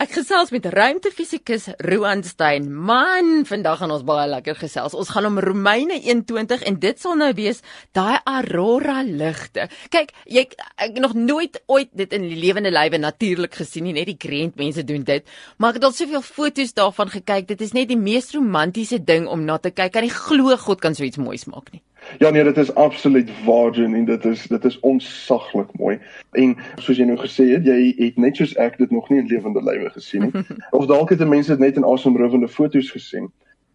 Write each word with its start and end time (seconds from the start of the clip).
Ek 0.00 0.14
gesels 0.16 0.48
met 0.48 0.64
ruimtefisikus 0.64 1.66
Roan 1.84 2.22
Stein. 2.24 2.70
Man, 2.72 3.42
vandag 3.44 3.82
gaan 3.82 3.90
ons 3.92 4.04
baie 4.08 4.22
lekker 4.30 4.56
gesels. 4.56 4.94
Ons 4.96 5.10
gaan 5.12 5.28
om 5.28 5.36
Romeine 5.44 5.98
21 6.00 6.64
en 6.70 6.78
dit 6.80 7.02
sal 7.02 7.18
nou 7.20 7.28
wees 7.36 7.60
daai 7.92 8.16
aurora 8.24 9.02
ligte. 9.04 9.66
Kyk, 9.92 10.14
jy 10.24 10.46
ek 10.80 10.96
nog 11.04 11.12
nooit 11.18 11.60
ooit 11.68 11.92
dit 11.92 12.16
in 12.16 12.24
lewende 12.32 12.72
lywe 12.72 13.02
natuurlik 13.02 13.60
gesien 13.60 13.84
nie. 13.90 13.92
Net 13.98 14.08
die 14.08 14.16
grant 14.16 14.56
mense 14.56 14.86
doen 14.88 15.04
dit. 15.04 15.28
Maar 15.60 15.74
ek 15.74 15.82
het 15.82 15.88
al 15.90 15.96
soveel 15.98 16.24
foto's 16.24 16.72
daarvan 16.80 17.12
gekyk. 17.18 17.50
Dit 17.52 17.68
is 17.68 17.76
net 17.76 17.92
die 17.92 18.00
mees 18.00 18.32
romantiese 18.32 19.04
ding 19.04 19.28
om 19.28 19.44
na 19.44 19.60
te 19.60 19.68
kyk. 19.68 19.92
Kan 19.98 20.08
jy 20.08 20.16
glo 20.16 20.56
God 20.64 20.80
kan 20.80 20.96
so 20.96 21.04
iets 21.04 21.20
moois 21.20 21.44
maak 21.44 21.74
nie? 21.76 21.84
Ja 22.18 22.30
nee, 22.30 22.44
dit 22.44 22.56
is 22.56 22.74
absoluut 22.74 23.30
waargin 23.44 23.94
en 23.94 24.04
dit 24.04 24.24
is 24.24 24.46
dit 24.48 24.64
is 24.64 24.80
onsaglik 24.80 25.72
mooi. 25.78 25.98
En 26.32 26.56
soos 26.76 26.96
jy 26.96 27.06
nou 27.06 27.18
gesê 27.20 27.46
het, 27.54 27.66
jy 27.66 27.94
het 27.98 28.18
net 28.18 28.36
soos 28.36 28.54
ek 28.56 28.78
dit 28.78 28.90
nog 28.90 29.08
nie 29.10 29.20
in 29.22 29.30
lewende 29.30 29.62
lywe 29.62 29.90
gesien 29.94 30.28
nie. 30.28 30.44
of 30.78 30.86
dalk 30.90 31.14
het 31.14 31.24
mense 31.28 31.52
dit 31.54 31.62
net 31.62 31.76
in 31.80 31.86
asemrowende 31.86 32.48
foto's 32.48 32.90
gesien. 32.90 33.30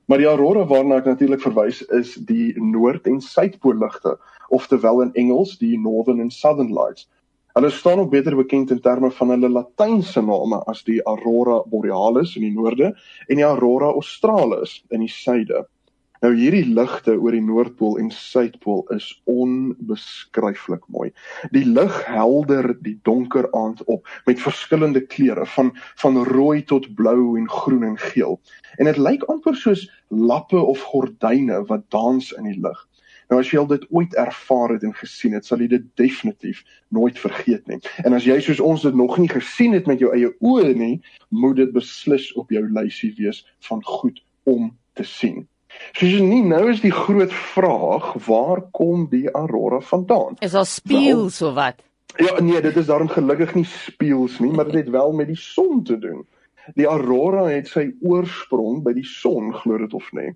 Maar 0.05 0.21
die 0.21 0.29
aurora 0.29 0.65
waarna 0.69 0.99
ek 1.01 1.09
natuurlik 1.09 1.41
verwys 1.41 1.81
is 1.97 2.13
die 2.29 2.53
noord- 2.61 3.07
en 3.09 3.21
suidpoolligte, 3.21 4.17
oftewel 4.53 5.01
in 5.01 5.13
Engels 5.13 5.57
die 5.57 5.79
northern 5.79 6.21
and 6.21 6.33
southern 6.33 6.73
lights. 6.73 7.07
Hulle 7.55 7.69
staan 7.71 7.99
ook 7.99 8.11
beter 8.11 8.35
bekend 8.35 8.71
in 8.71 8.81
terme 8.83 9.11
van 9.11 9.29
hulle 9.29 9.49
latynse 9.49 10.21
name 10.21 10.59
as 10.67 10.83
die 10.83 10.99
aurora 11.07 11.61
borealis 11.71 12.35
in 12.35 12.43
die 12.43 12.53
noorde 12.53 12.91
en 13.27 13.39
die 13.39 13.47
aurora 13.47 13.93
australis 13.95 14.81
in 14.91 15.05
die 15.05 15.11
suide. 15.11 15.63
Nou 16.23 16.31
hierdie 16.35 16.63
ligte 16.71 17.17
oor 17.19 17.35
die 17.35 17.43
noordpool 17.43 17.97
en 17.99 18.07
suidpool 18.13 18.85
is 18.95 19.09
onbeskryflik 19.27 20.85
mooi. 20.87 21.09
Die 21.51 21.65
lig 21.67 21.97
helder 22.07 22.71
die 22.85 22.95
donker 23.07 23.49
aand 23.57 23.83
op 23.91 24.07
met 24.25 24.39
verskillende 24.39 25.03
kleure 25.03 25.45
van 25.57 25.73
van 26.01 26.21
rooi 26.29 26.63
tot 26.63 26.87
blou 26.95 27.35
en 27.39 27.49
groen 27.49 27.83
en 27.83 27.97
geel. 27.99 28.39
En 28.79 28.87
dit 28.87 28.97
lyk 28.97 29.25
amper 29.31 29.57
soos 29.59 29.87
lappe 30.07 30.59
of 30.59 30.83
gordyne 30.91 31.63
wat 31.71 31.89
dans 31.91 32.31
in 32.39 32.47
die 32.47 32.59
lig. 32.63 32.79
Nou 33.29 33.39
as 33.41 33.49
jy 33.49 33.59
al 33.59 33.69
dit 33.71 33.85
ooit 33.89 34.13
ervaar 34.21 34.75
het 34.75 34.83
en 34.85 34.93
gesien 34.95 35.33
het, 35.33 35.47
sal 35.47 35.63
jy 35.63 35.67
dit 35.71 35.85
definitief 35.97 36.61
nooit 36.93 37.17
vergeet 37.19 37.65
nie. 37.67 37.79
En 38.05 38.13
as 38.13 38.27
jy 38.27 38.37
soos 38.45 38.61
ons 38.61 38.85
dit 38.85 38.95
nog 38.95 39.17
nie 39.17 39.31
gesien 39.31 39.73
het 39.73 39.89
met 39.89 40.03
jou 40.03 40.13
eie 40.13 40.29
oë 40.45 40.75
nie, 40.77 40.99
moet 41.33 41.57
dit 41.59 41.73
beslis 41.73 42.29
op 42.39 42.53
jou 42.53 42.63
lysie 42.69 43.11
wees 43.17 43.41
van 43.67 43.81
goed 43.83 44.21
om 44.45 44.69
te 44.93 45.03
sien. 45.03 45.47
Soos 45.95 46.19
nie 46.19 46.41
nou 46.43 46.65
is 46.73 46.81
die 46.83 46.91
groot 46.91 47.31
vraag, 47.53 48.07
waar 48.25 48.65
kom 48.75 49.05
die 49.07 49.29
aurora 49.31 49.79
vandaan? 49.79 50.35
Is 50.43 50.51
daar 50.51 50.67
spieëls 50.67 51.37
of 51.47 51.53
wat? 51.55 51.79
Ja, 52.19 52.41
nee, 52.43 52.59
dit 52.61 52.75
is 52.75 52.89
daarom 52.89 53.07
gelukkig 53.07 53.53
nie 53.55 53.67
spieëls 53.69 54.41
nie, 54.43 54.51
maar 54.51 54.67
dit 54.67 54.81
het 54.81 54.89
wel 54.91 55.13
met 55.15 55.31
die 55.31 55.39
son 55.39 55.83
te 55.87 55.95
doen. 55.99 56.25
Die 56.75 56.87
aurora 56.87 57.45
het 57.47 57.71
sy 57.71 57.85
oorsprong 58.03 58.81
by 58.83 58.91
die 58.97 59.07
son, 59.07 59.53
glo 59.55 59.79
dit 59.79 59.95
of 59.95 60.11
nie. 60.17 60.33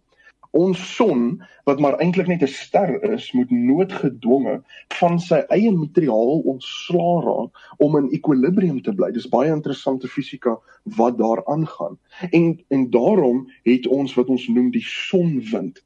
Ons 0.52 0.80
son 0.96 1.44
wat 1.70 1.80
maar 1.80 2.00
eintlik 2.02 2.28
net 2.28 2.42
'n 2.42 2.48
ster 2.48 3.04
is, 3.14 3.32
moet 3.38 3.52
noodgedwonge 3.52 4.56
van 5.00 5.20
sy 5.20 5.40
eie 5.56 5.72
materiaal 5.72 6.42
ontslaa 6.54 7.20
raak 7.26 7.52
om 7.78 7.98
in 7.98 8.10
ekwilibrium 8.18 8.82
te 8.82 8.94
bly. 8.94 9.12
Dis 9.12 9.30
baie 9.30 9.52
interessante 9.54 10.08
fisika 10.08 10.58
wat 10.84 11.18
daar 11.18 11.46
aangaan. 11.46 12.00
En 12.32 12.60
en 12.68 12.90
daarom 12.90 13.46
het 13.64 13.88
ons 13.88 14.14
wat 14.14 14.28
ons 14.28 14.48
noem 14.48 14.72
die 14.72 14.86
sonwind. 14.86 15.84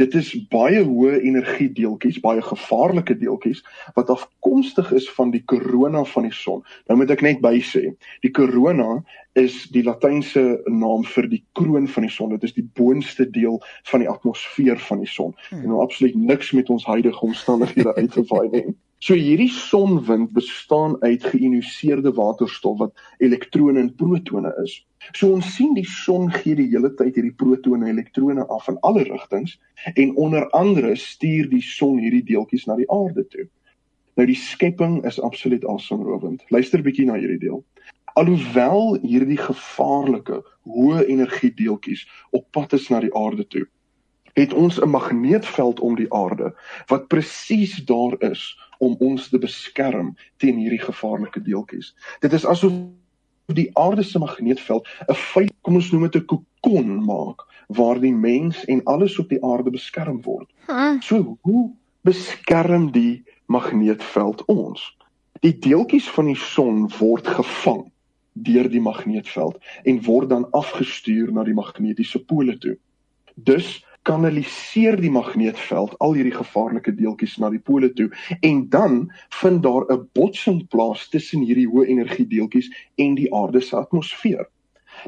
Dit 0.00 0.14
is 0.18 0.30
baie 0.52 0.82
hoë 0.84 1.18
energie 1.20 1.68
deeltjies, 1.72 2.20
baie 2.24 2.42
gevaarlike 2.44 3.16
deeltjies 3.20 3.62
wat 3.96 4.10
afkomstig 4.12 4.92
is 4.96 5.08
van 5.16 5.32
die 5.34 5.42
korona 5.44 6.04
van 6.14 6.28
die 6.28 6.36
son. 6.36 6.62
Nou 6.88 6.98
moet 7.00 7.12
ek 7.14 7.24
net 7.24 7.42
by 7.44 7.58
sê, 7.66 7.90
die 8.24 8.32
korona 8.32 9.02
is 9.38 9.62
die 9.72 9.84
latynse 9.84 10.42
naam 10.68 11.04
vir 11.14 11.28
die 11.30 11.42
kroon 11.56 11.88
van 11.88 12.06
die 12.06 12.12
son. 12.12 12.34
Dit 12.36 12.48
is 12.48 12.56
die 12.56 12.66
boonste 12.78 13.28
deel 13.30 13.60
van 13.90 14.04
die 14.04 14.10
atmosfeer 14.10 14.80
van 14.88 15.04
die 15.04 15.10
son. 15.10 15.36
Hmm. 15.48 15.62
En 15.62 15.72
nou 15.72 15.82
absoluut 15.84 16.16
niks 16.16 16.52
met 16.56 16.70
ons 16.72 16.86
huidige 16.88 17.26
omstandighede 17.26 17.94
uit 18.00 18.12
te 18.12 18.24
vaai 18.28 18.48
nie. 18.52 18.66
So 19.02 19.16
hierdie 19.18 19.50
sonwind 19.50 20.30
bestaan 20.30 20.94
uit 21.02 21.24
geïoniseerde 21.26 22.12
waterstof 22.14 22.78
wat 22.78 23.00
elektrone 23.18 23.80
en 23.80 23.94
protone 23.98 24.52
is. 24.62 24.76
So 25.10 25.32
ons 25.34 25.48
sien 25.56 25.74
die 25.74 25.86
son 25.88 26.30
gee 26.30 26.54
die 26.58 26.68
hele 26.70 26.92
tyd 26.98 27.16
hierdie 27.18 27.34
protone 27.34 27.88
en 27.88 27.96
elektrone 27.96 28.46
af 28.46 28.68
in 28.70 28.78
alle 28.86 29.02
rigtings 29.08 29.58
en 29.94 30.14
onder 30.16 30.46
andere 30.50 30.94
stuur 30.96 31.50
die 31.50 31.62
son 31.62 31.98
hierdie 31.98 32.24
deeltjies 32.30 32.68
na 32.70 32.78
die 32.78 32.88
aarde 32.90 33.26
toe. 33.34 33.48
Nou 34.16 34.26
die 34.28 34.38
skepping 34.38 35.00
is 35.08 35.20
absoluut 35.20 35.64
asemrowend. 35.66 36.44
Luister 36.54 36.82
bietjie 36.84 37.08
na 37.08 37.18
hierdie 37.18 37.40
deel. 37.42 37.62
Alhoewel 38.20 38.98
hierdie 39.02 39.40
gevaarlike 39.40 40.42
hoë 40.68 41.06
energie 41.08 41.52
deeltjies 41.56 42.04
op 42.36 42.44
pad 42.52 42.76
is 42.76 42.90
na 42.92 43.00
die 43.00 43.12
aarde 43.16 43.46
toe, 43.48 43.64
het 44.36 44.52
ons 44.52 44.78
'n 44.80 44.88
magneetveld 44.88 45.80
om 45.80 45.96
die 45.96 46.12
aarde 46.12 46.52
wat 46.92 47.08
presies 47.08 47.76
daar 47.88 48.16
is 48.20 48.58
om 48.78 48.96
ons 49.00 49.28
te 49.28 49.38
beskerm 49.38 50.16
teen 50.36 50.58
hierdie 50.58 50.82
gevaarlike 50.82 51.42
deeltjies. 51.42 51.94
Dit 52.20 52.32
is 52.32 52.46
asof 52.46 52.72
die 53.46 53.70
aarde 53.76 54.02
se 54.02 54.18
magneetveld 54.18 54.88
'n 55.08 55.14
veilig, 55.14 55.56
kom 55.60 55.74
ons 55.74 55.90
noem 55.92 56.08
dit 56.10 56.16
'n 56.16 56.26
kokon 56.26 57.04
maak 57.04 57.46
waar 57.68 58.00
die 58.00 58.12
mens 58.12 58.64
en 58.64 58.84
alles 58.84 59.18
op 59.18 59.28
die 59.28 59.44
aarde 59.44 59.70
beskerm 59.70 60.22
word. 60.22 60.50
So, 61.00 61.38
hoe 61.40 61.70
beskerm 62.00 62.90
die 62.92 63.24
magneetveld 63.46 64.44
ons? 64.44 64.96
Die 65.40 65.58
deeltjies 65.58 66.10
van 66.10 66.26
die 66.26 66.36
son 66.36 66.90
word 66.98 67.26
gevang 67.26 67.90
deur 68.32 68.68
die 68.68 68.80
magneetveld 68.80 69.58
en 69.84 70.02
word 70.02 70.28
dan 70.28 70.50
afgestuur 70.50 71.32
na 71.32 71.44
die 71.44 71.54
magnetiese 71.54 72.24
pole 72.24 72.58
toe. 72.58 72.76
Dus 73.34 73.84
kanaliseer 74.08 74.96
die 75.00 75.10
magneetveld 75.14 75.94
al 75.98 76.16
hierdie 76.16 76.34
gevaarlike 76.34 76.94
deeltjies 76.98 77.36
na 77.42 77.50
die 77.54 77.62
pole 77.62 77.92
toe 77.98 78.08
en 78.40 78.64
dan 78.72 78.96
vind 79.40 79.62
daar 79.62 79.86
'n 79.94 80.08
botsing 80.18 80.64
plaas 80.68 81.08
tussen 81.08 81.44
hierdie 81.46 81.68
hoë 81.68 81.86
energie 81.94 82.26
deeltjies 82.26 82.70
en 82.96 83.14
die 83.14 83.30
aarde 83.34 83.60
se 83.60 83.76
atmosfeer. 83.76 84.48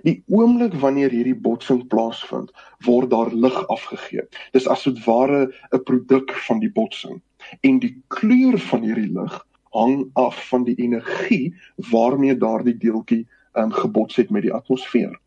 Die 0.03 0.23
oomblik 0.27 0.75
wanneer 0.75 1.11
hierdie 1.11 1.41
botsing 1.47 1.87
plaasvind, 1.89 2.53
word 2.87 3.11
daar 3.11 3.33
lig 3.35 3.69
afgegee. 3.69 4.23
Dis 4.53 4.69
asof 4.69 5.05
ware 5.07 5.53
'n 5.73 5.83
produk 5.83 6.33
van 6.47 6.59
die 6.61 6.73
botsing 6.73 7.21
en 7.61 7.79
die 7.79 8.03
kleur 8.09 8.59
van 8.59 8.83
hierdie 8.83 9.13
lig 9.13 9.47
hang 9.75 10.11
af 10.15 10.49
van 10.49 10.65
die 10.65 10.77
energie 10.79 11.55
waarmee 11.91 12.37
daardie 12.37 12.77
deeltjie 12.77 13.27
um, 13.55 13.73
gebots 13.73 14.17
het 14.17 14.31
met 14.31 14.43
die 14.43 14.55
atmosfeer. 14.55 15.19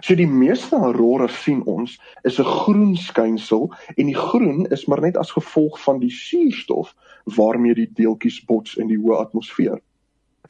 So 0.00 0.16
die 0.16 0.26
meeste 0.26 0.76
auroras 0.76 1.42
sien 1.42 1.60
ons 1.68 1.98
is 2.24 2.38
'n 2.40 2.44
groen 2.44 2.96
skynsel 2.96 3.68
en 3.96 4.06
die 4.06 4.16
groen 4.16 4.66
is 4.70 4.86
maar 4.86 5.00
net 5.00 5.16
as 5.16 5.30
gevolg 5.30 5.80
van 5.80 6.00
die 6.00 6.10
suurstof 6.10 6.94
waarmee 7.24 7.74
die 7.74 7.90
deeltjies 7.94 8.44
bots 8.44 8.76
in 8.76 8.88
die 8.88 8.98
hoë 8.98 9.20
atmosfeer. 9.20 9.80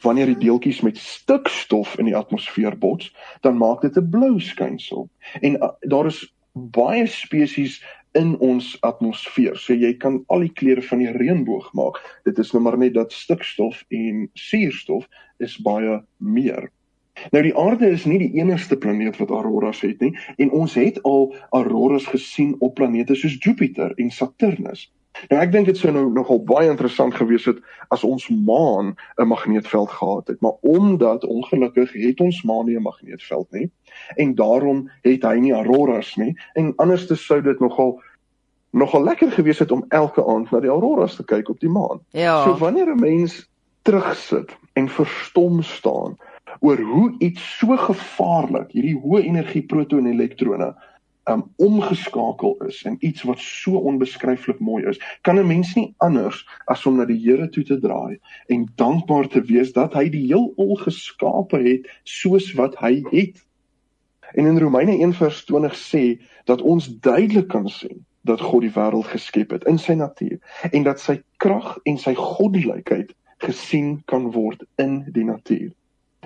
Wanneer 0.01 0.27
die 0.27 0.39
deeltjies 0.47 0.81
met 0.81 0.99
stikstof 0.99 1.99
in 1.99 2.05
die 2.05 2.17
atmosfeer 2.17 2.79
bots, 2.79 3.11
dan 3.41 3.59
maak 3.59 3.81
dit 3.81 3.97
'n 3.97 4.11
blou 4.11 4.41
skynsel. 4.41 5.09
En 5.41 5.57
uh, 5.57 5.69
daar 5.81 6.07
is 6.07 6.35
baie 6.53 7.07
spesies 7.07 7.83
in 8.13 8.39
ons 8.39 8.81
atmosfeer. 8.81 9.57
So 9.57 9.75
jy 9.75 9.95
kan 9.97 10.25
al 10.29 10.41
die 10.41 10.53
kleure 10.53 10.83
van 10.83 10.99
die 10.99 11.13
reënboog 11.13 11.73
maak. 11.73 12.01
Dit 12.25 12.39
is 12.39 12.53
nou 12.53 12.63
maar 12.63 12.79
net 12.79 12.95
dat 12.95 13.13
stikstof 13.13 13.85
en 13.89 14.31
suurstof 14.35 15.07
is 15.39 15.59
baie 15.63 16.03
meer. 16.19 16.71
Nou 17.31 17.43
die 17.43 17.57
aarde 17.57 17.91
is 17.91 18.05
nie 18.05 18.19
die 18.19 18.33
enigste 18.41 18.77
planeet 18.77 19.19
wat 19.21 19.31
auroras 19.31 19.81
het 19.85 20.01
nie 20.01 20.15
en 20.37 20.51
ons 20.51 20.75
het 20.75 21.03
al 21.03 21.35
auroras 21.51 22.07
gesien 22.07 22.57
op 22.59 22.75
planete 22.75 23.15
soos 23.15 23.37
Jupiter 23.39 23.93
en 23.97 24.11
Saturnus. 24.11 24.89
Nou 25.29 25.41
ek 25.43 25.53
dink 25.53 25.67
dit 25.69 25.77
sou 25.77 25.93
nou 25.93 26.07
nogal 26.15 26.41
baie 26.47 26.71
interessant 26.71 27.15
gewees 27.19 27.45
het 27.51 27.59
as 27.95 28.05
ons 28.07 28.29
maan 28.31 28.95
'n 29.19 29.29
magneetveld 29.29 29.91
gehad 29.91 30.29
het, 30.29 30.41
maar 30.41 30.57
omdat 30.63 31.25
ongelukkig 31.25 31.93
het 31.93 32.21
ons 32.21 32.43
maan 32.43 32.67
nie 32.67 32.77
'n 32.77 32.83
magneetveld 32.83 33.51
nie 33.53 33.71
en 34.17 34.35
daarom 34.35 34.89
het 35.03 35.23
hy 35.23 35.37
nie 35.39 35.53
auroras 35.53 36.17
nie 36.17 36.37
en 36.55 36.73
anderste 36.77 37.17
sou 37.17 37.43
dit 37.43 37.61
nogal 37.61 38.01
nogal 38.73 39.05
lekker 39.05 39.31
gewees 39.33 39.59
het 39.59 39.73
om 39.73 39.85
elke 39.89 40.27
aand 40.27 40.51
na 40.51 40.61
die 40.61 40.71
auroras 40.71 41.17
te 41.17 41.25
kyk 41.25 41.49
op 41.49 41.61
die 41.61 41.71
maan. 41.71 42.01
Ja. 42.11 42.45
So 42.45 42.57
wanneer 42.57 42.87
'n 42.95 43.01
mens 43.01 43.51
terugsit 43.83 44.57
en 44.73 44.89
verstom 44.89 45.63
staan 45.63 46.17
oor 46.61 46.81
hoe 46.81 47.09
iets 47.19 47.43
so 47.59 47.77
gevaarlik, 47.77 48.73
hierdie 48.77 48.99
hoë 49.01 49.25
energie 49.25 49.63
protone 49.67 50.11
en 50.11 50.19
elektrone, 50.19 50.75
um 51.31 51.45
omgeskakel 51.57 52.57
is 52.67 52.83
in 52.89 52.97
iets 53.01 53.23
wat 53.29 53.39
so 53.39 53.79
onbeskryflik 53.91 54.59
mooi 54.61 54.85
is, 54.89 55.01
kan 55.23 55.39
'n 55.39 55.47
mens 55.47 55.75
nie 55.77 55.95
anders 55.99 56.47
as 56.67 56.87
om 56.87 56.97
na 56.97 57.05
die 57.05 57.19
Here 57.19 57.49
toe 57.49 57.65
te 57.65 57.79
draai 57.79 58.19
en 58.49 58.69
dankbaar 58.77 59.29
te 59.29 59.41
wees 59.41 59.73
dat 59.73 59.95
hy 59.95 60.09
die 60.09 60.27
heelal 60.27 60.77
geskape 60.77 61.59
het 61.59 61.89
soos 62.05 62.53
wat 62.53 62.77
hy 62.81 63.03
het. 63.11 63.45
En 64.35 64.47
in 64.47 64.59
Romeine 64.59 64.97
1:20 64.99 65.75
sê 65.75 66.21
dat 66.45 66.61
ons 66.61 66.89
duidelik 67.01 67.49
kan 67.49 67.69
sien 67.69 68.05
dat 68.23 68.41
God 68.41 68.61
die 68.61 68.75
wêreld 68.75 69.07
geskep 69.07 69.51
het 69.51 69.65
in 69.65 69.79
sy 69.79 69.95
natuur 69.95 70.39
en 70.73 70.83
dat 70.83 71.01
sy 71.01 71.23
krag 71.37 71.79
en 71.85 71.99
sy 71.99 72.15
goddelikheid 72.15 73.15
gesien 73.39 74.03
kan 74.05 74.31
word 74.31 74.65
in 74.77 75.05
die 75.13 75.25
natuur. 75.25 75.73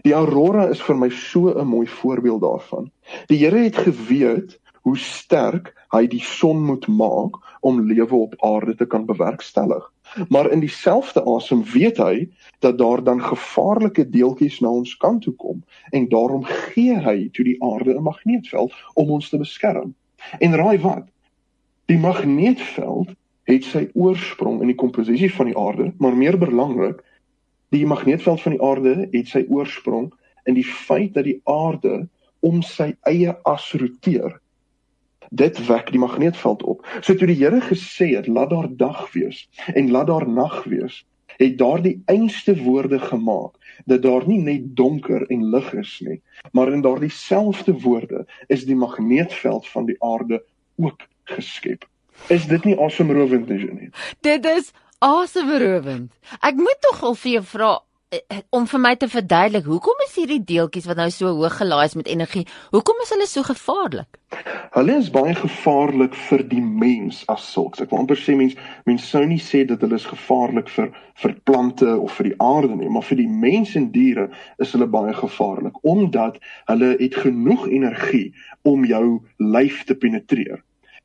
Die 0.04 0.12
aurora 0.12 0.66
is 0.68 0.82
vir 0.84 0.98
my 1.00 1.08
so 1.08 1.48
'n 1.48 1.66
mooi 1.66 1.86
voorbeeld 1.88 2.42
daarvan. 2.42 2.90
Die 3.28 3.38
Here 3.38 3.62
het 3.64 3.76
geweet 3.76 4.60
hoe 4.82 4.98
sterk 4.98 5.72
hy 5.96 6.06
die 6.06 6.20
son 6.20 6.60
moet 6.64 6.86
maak 6.88 7.38
om 7.60 7.80
lewe 7.80 8.14
op 8.14 8.34
aarde 8.44 8.74
te 8.76 8.86
kan 8.86 9.06
bewerkstellig. 9.08 9.92
Maar 10.28 10.50
in 10.50 10.60
dieselfde 10.60 11.24
asem 11.24 11.62
weet 11.72 11.96
hy 11.96 12.28
dat 12.58 12.78
daar 12.78 13.02
dan 13.04 13.22
gevaarlike 13.22 14.04
deeltjies 14.10 14.60
na 14.60 14.68
ons 14.68 14.96
kant 14.96 15.22
toe 15.22 15.34
kom 15.34 15.64
en 15.90 16.08
daarom 16.08 16.44
gee 16.44 17.00
hy 17.00 17.30
toe 17.32 17.44
die 17.44 17.62
aarde 17.64 17.96
'n 17.96 18.02
magneetveld 18.02 18.72
om 18.94 19.10
ons 19.10 19.28
te 19.28 19.38
beskerm. 19.38 19.94
En 20.38 20.56
raai 20.56 20.78
wat? 20.78 21.08
Die 21.86 21.98
magneetveld 21.98 23.16
het 23.44 23.64
sy 23.64 23.88
oorsprong 23.94 24.60
in 24.60 24.66
die 24.66 24.80
komposisie 24.80 25.32
van 25.32 25.46
die 25.46 25.58
aarde, 25.58 25.92
maar 25.98 26.16
meer 26.16 26.38
belangrik, 26.38 27.00
die 27.74 27.86
magneetveld 27.86 28.42
van 28.42 28.56
die 28.56 28.62
aarde 28.62 28.94
het 29.12 29.30
sy 29.30 29.44
oorsprong 29.48 30.12
in 30.48 30.56
die 30.58 30.66
feit 30.66 31.14
dat 31.14 31.26
die 31.28 31.40
aarde 31.48 32.06
om 32.44 32.62
sy 32.62 32.92
eie 33.08 33.34
as 33.48 33.70
roteer 33.80 34.38
dit 35.34 35.58
wek 35.66 35.90
die 35.90 35.98
magneetveld 35.98 36.62
op. 36.62 36.84
So 37.00 37.14
toe 37.14 37.28
die 37.30 37.38
Here 37.38 37.60
gesê 37.64 38.12
het 38.14 38.28
laat 38.30 38.50
daar 38.50 38.68
dag 38.70 39.06
wees 39.12 39.48
en 39.74 39.90
laat 39.90 40.06
daar 40.06 40.28
nag 40.28 40.64
wees, 40.70 41.02
het 41.36 41.56
daardie 41.58 42.02
einste 42.06 42.54
woorde 42.62 42.98
gemaak 42.98 43.56
dat 43.90 44.02
daar 44.02 44.26
nie 44.28 44.38
net 44.38 44.76
donker 44.76 45.26
en 45.30 45.48
lig 45.50 45.72
is 45.74 45.96
nie, 46.06 46.20
maar 46.52 46.72
in 46.72 46.84
daardie 46.84 47.10
selfde 47.10 47.74
woorde 47.82 48.26
is 48.46 48.64
die 48.68 48.78
magneetveld 48.78 49.68
van 49.68 49.88
die 49.90 49.96
aarde 49.98 50.42
ook 50.76 51.02
geskep. 51.24 51.88
Is 52.30 52.46
dit 52.46 52.64
nie 52.64 52.78
asemrowend 52.78 53.48
nie? 53.48 53.90
Dit 54.20 54.46
is 54.46 54.70
asemrowend. 54.98 56.12
Ek 56.40 56.54
moet 56.60 56.80
tog 56.80 57.02
al 57.02 57.14
vir 57.14 57.32
jou 57.38 57.44
vra 57.54 57.72
Eh, 58.14 58.42
om 58.54 58.66
vir 58.68 58.80
my 58.80 58.92
te 59.00 59.06
verduidelik, 59.10 59.64
hoekom 59.66 60.02
is 60.04 60.12
hierdie 60.18 60.42
deeltjies 60.46 60.86
wat 60.86 60.98
nou 61.00 61.06
so 61.10 61.30
hoog 61.34 61.56
gelaai 61.58 61.86
is 61.86 61.96
met 61.98 62.10
energie, 62.12 62.42
hoekom 62.74 63.00
is 63.02 63.10
hulle 63.14 63.26
so 63.26 63.42
gevaarlik? 63.46 64.18
Hulle 64.76 64.98
is 65.00 65.08
baie 65.14 65.34
gevaarlik 65.38 66.14
vir 66.28 66.44
die 66.50 66.62
mens 66.62 67.22
as 67.32 67.46
sulks. 67.54 67.82
Ek 67.82 67.90
wil 67.90 68.04
amper 68.04 68.20
sê 68.20 68.36
mens 68.38 68.54
mens 68.86 69.06
sou 69.10 69.24
nie 69.30 69.40
sê 69.42 69.64
dat 69.70 69.82
hulle 69.82 69.98
is 69.98 70.06
gevaarlik 70.10 70.70
vir 70.76 70.92
vir 71.22 71.34
plante 71.48 71.88
of 71.94 72.18
vir 72.18 72.30
die 72.30 72.36
aarde 72.42 72.76
nie, 72.78 72.90
maar 72.92 73.06
vir 73.08 73.22
die 73.22 73.30
mens 73.46 73.74
en 73.80 73.88
diere 73.94 74.28
is 74.62 74.74
hulle 74.76 74.90
baie 74.90 75.14
gevaarlik 75.18 75.80
omdat 75.94 76.38
hulle 76.70 76.94
het 77.00 77.18
genoeg 77.24 77.66
energie 77.70 78.28
om 78.62 78.86
jou 78.90 79.06
lyf 79.56 79.82
te 79.88 79.98
penetreer. 79.98 80.62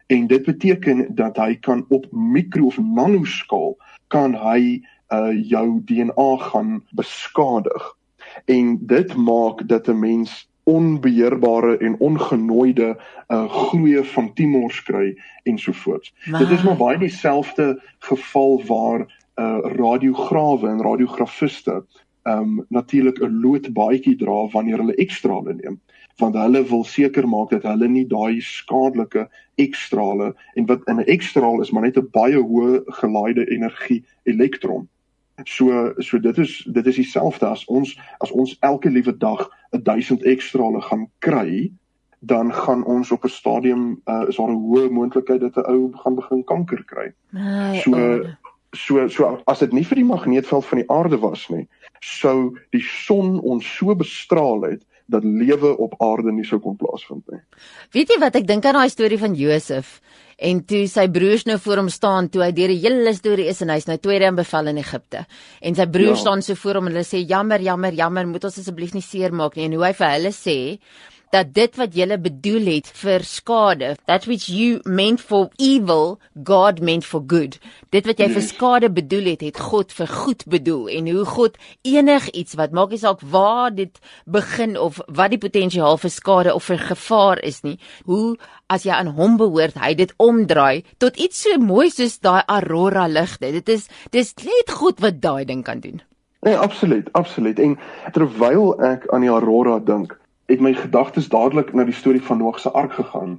En 0.09 0.27
dit 0.27 0.45
beteken 0.45 1.15
dat 1.15 1.37
hy 1.37 1.55
kan 1.55 1.85
op 1.89 2.07
mikro 2.11 2.65
of 2.65 2.77
nanoskaal 2.77 3.77
kan 4.07 4.33
hy 4.33 4.81
uh 5.13 5.33
jou 5.49 5.81
DNA 5.85 6.29
gaan 6.37 6.83
beskadig. 6.97 7.97
En 8.45 8.77
dit 8.81 9.15
maak 9.15 9.67
dat 9.67 9.87
'n 9.87 9.99
mens 9.99 10.49
onbeheerbare 10.63 11.77
en 11.77 11.99
ongenooide 11.99 12.97
uh 13.27 13.49
groei 13.49 14.03
van 14.03 14.33
tumors 14.33 14.83
kry 14.83 15.17
ensovoorts. 15.43 16.13
Maar... 16.25 16.39
Dit 16.39 16.49
is 16.49 16.63
maar 16.63 16.77
baie 16.77 16.97
dieselfde 16.97 17.81
geval 17.99 18.63
waar 18.65 18.99
uh 19.35 19.59
radiograwe 19.61 20.67
en 20.67 20.81
radiografiste 20.81 21.85
um 22.23 22.65
natuurlik 22.69 23.21
'n 23.21 23.39
loodbaadjie 23.41 24.15
dra 24.15 24.47
wanneer 24.51 24.77
hulle 24.77 24.95
ekstrale 24.95 25.53
neem 25.53 25.79
want 26.19 26.35
hulle 26.35 26.63
wil 26.69 26.83
seker 26.83 27.27
maak 27.27 27.49
dat 27.49 27.63
hulle 27.63 27.87
nie 27.87 28.05
daai 28.07 28.41
skadelike 28.41 29.27
ekstrale 29.55 30.33
en 30.55 30.65
wat 30.65 30.87
in 30.87 30.99
'n 30.99 31.09
ekstraal 31.15 31.61
is 31.61 31.71
maar 31.71 31.83
net 31.83 31.97
'n 31.97 32.09
baie 32.11 32.39
hoë 32.39 32.83
gelaaide 33.01 33.49
energie 33.49 34.03
elektron 34.23 34.87
So 35.43 35.93
so 35.97 36.19
dit 36.19 36.37
is 36.37 36.67
dit 36.67 36.85
is 36.85 36.95
dieselfde 36.95 37.45
as 37.45 37.65
ons 37.65 37.99
as 38.17 38.31
ons 38.31 38.57
elke 38.59 38.89
liewe 38.89 39.17
dag 39.17 39.49
1000 39.71 40.23
ekstrale 40.23 40.81
gaan 40.81 41.09
kry, 41.19 41.71
dan 42.19 42.53
gaan 42.53 42.85
ons 42.85 43.11
op 43.11 43.23
'n 43.23 43.29
stadium 43.29 44.01
uh, 44.05 44.23
is 44.27 44.35
daar 44.35 44.49
'n 44.49 44.63
hoë 44.67 44.89
moontlikheid 44.89 45.39
dat 45.39 45.55
'n 45.55 45.71
ou 45.71 45.91
gaan 45.93 46.15
begin 46.15 46.43
kanker 46.43 46.83
kry. 46.85 47.13
So 47.83 48.23
so 48.71 49.07
so 49.07 49.41
as 49.45 49.59
dit 49.59 49.71
nie 49.71 49.85
vir 49.85 49.95
die 49.95 50.05
magneetveld 50.05 50.65
van 50.65 50.77
die 50.77 50.89
aarde 50.89 51.17
was 51.19 51.49
nie, 51.49 51.67
sou 51.99 52.57
die 52.69 52.83
son 52.83 53.39
ons 53.39 53.75
so 53.77 53.95
bestraal 53.95 54.61
het 54.61 54.83
dat 55.09 55.25
lewe 55.25 55.73
op 55.81 55.95
aarde 56.05 56.31
nie 56.35 56.45
sou 56.47 56.59
kon 56.63 56.77
plaasvind 56.79 57.25
nie. 57.33 57.41
Weet 57.95 58.13
jy 58.13 58.19
wat 58.21 58.37
ek 58.39 58.47
dink 58.49 58.65
aan 58.65 58.77
daai 58.77 58.93
storie 58.93 59.19
van 59.21 59.37
Josef 59.37 59.99
en 60.39 60.61
toe 60.63 60.85
sy 60.87 61.07
broers 61.11 61.43
nou 61.49 61.57
voor 61.59 61.81
hom 61.81 61.89
staan 61.91 62.29
toe 62.31 62.45
hy 62.45 62.51
deur 62.55 62.71
die 62.71 62.79
hele 62.79 63.13
storie 63.17 63.49
is 63.51 63.59
en 63.65 63.73
hy's 63.73 63.89
nou 63.89 63.97
tweede 63.99 64.29
in 64.29 64.37
bevel 64.37 64.71
in 64.71 64.79
Egipte. 64.79 65.25
En 65.59 65.75
sy 65.75 65.87
broers 65.91 66.21
ja. 66.21 66.23
staan 66.23 66.43
so 66.45 66.55
voor 66.55 66.79
hom 66.79 66.87
en 66.87 66.95
hulle 66.95 67.07
sê 67.07 67.23
jammer, 67.27 67.61
jammer, 67.65 67.97
jammer, 67.97 68.27
moet 68.29 68.47
ons 68.47 68.59
asseblief 68.61 68.95
nie 68.95 69.03
seermaak 69.03 69.57
nie. 69.57 69.67
En 69.67 69.75
hoe 69.75 69.87
hy 69.89 69.93
vir 69.97 70.13
hulle 70.15 70.33
sê 70.35 70.57
dat 71.33 71.53
dit 71.53 71.75
wat 71.77 71.95
jy 71.95 72.17
bedoel 72.17 72.65
het 72.75 72.89
vir 73.01 73.23
skade, 73.27 73.95
that 74.07 74.25
which 74.27 74.49
you 74.49 74.81
meant 74.85 75.21
for 75.21 75.49
evil, 75.57 76.19
God 76.33 76.81
meant 76.81 77.05
for 77.05 77.21
good. 77.21 77.59
Dit 77.91 78.07
wat 78.09 78.19
jy 78.19 78.29
vir 78.33 78.45
skade 78.45 78.89
bedoel 78.89 79.31
het, 79.33 79.45
het 79.45 79.59
God 79.59 79.93
vir 79.93 80.09
goed 80.09 80.45
bedoel 80.49 80.89
en 80.97 81.09
hoe 81.13 81.25
God 81.25 81.57
enigiets 81.87 82.57
wat 82.59 82.73
maak 82.73 82.93
nie 82.93 83.01
saak 83.01 83.21
waar 83.21 83.71
dit 83.75 83.99
begin 84.25 84.77
of 84.77 84.99
wat 85.07 85.33
die 85.33 85.41
potensiaal 85.41 85.99
vir 86.01 86.13
skade 86.13 86.55
of 86.55 86.65
vir 86.69 86.81
gevaar 86.89 87.43
is 87.45 87.61
nie, 87.63 87.77
hoe 88.09 88.37
as 88.69 88.85
jy 88.85 88.93
aan 88.93 89.13
hom 89.17 89.37
behoort, 89.37 89.79
hy 89.81 89.95
dit 89.97 90.13
omdraai 90.21 90.85
tot 91.01 91.17
iets 91.17 91.45
so 91.45 91.57
mooi 91.61 91.89
soos 91.93 92.19
daai 92.21 92.43
aurora 92.47 93.07
ligte. 93.09 93.51
Dit 93.53 93.69
is 93.69 93.89
dis 94.13 94.35
net 94.45 94.71
God 94.81 95.01
wat 95.01 95.21
daai 95.21 95.45
ding 95.49 95.65
kan 95.65 95.81
doen. 95.81 96.01
Nee, 96.45 96.55
absoluut, 96.55 97.09
absoluut. 97.13 97.59
En 97.59 97.75
terwyl 98.15 98.71
ek 98.85 99.09
aan 99.11 99.25
die 99.25 99.31
aurora 99.33 99.79
dink, 99.83 100.13
het 100.49 100.59
my 100.59 100.73
gedagtes 100.73 101.29
dadelik 101.29 101.73
na 101.73 101.85
die 101.85 101.93
storie 101.93 102.21
van 102.25 102.41
Noag 102.41 102.59
se 102.59 102.71
ark 102.71 102.93
gegaan. 102.97 103.37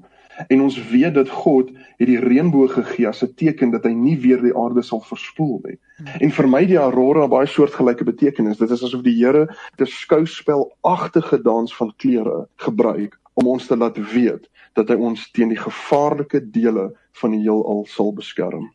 En 0.49 0.61
ons 0.62 0.77
weet 0.89 1.15
dat 1.15 1.29
God 1.29 1.69
het 1.99 2.09
die 2.09 2.21
reënboog 2.21 2.73
gegee 2.73 3.09
as 3.09 3.23
'n 3.23 3.35
teken 3.37 3.71
dat 3.71 3.85
hy 3.85 3.93
nie 3.93 4.17
weer 4.21 4.41
die 4.43 4.57
aarde 4.57 4.83
sal 4.83 5.01
verspoel 5.01 5.61
nie. 5.65 5.79
En 6.21 6.31
vir 6.31 6.49
my 6.49 6.65
die 6.67 6.79
aurora 6.79 7.29
baie 7.29 7.47
soortgelyke 7.47 8.05
betekenis. 8.05 8.59
Dit 8.59 8.71
is 8.71 8.83
asof 8.83 9.03
die 9.03 9.25
Here 9.25 9.49
'n 9.79 9.87
skouspelagtige 9.87 11.43
dans 11.43 11.77
van 11.77 11.93
kleure 11.97 12.49
gebruik 12.57 13.19
om 13.35 13.47
ons 13.47 13.67
te 13.67 13.77
laat 13.77 13.99
weet 14.13 14.49
dat 14.73 14.89
hy 14.89 14.95
ons 14.95 15.31
teen 15.31 15.49
die 15.49 15.61
gevaarlike 15.61 16.51
dele 16.51 16.93
van 17.13 17.31
die 17.31 17.41
heelal 17.41 17.85
sal 17.89 18.13
beskerm. 18.13 18.71